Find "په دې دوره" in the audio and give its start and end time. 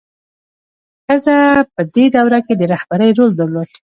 1.73-2.39